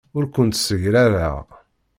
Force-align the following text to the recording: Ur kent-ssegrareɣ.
Ur 0.17 0.23
kent-ssegrareɣ. 0.33 1.35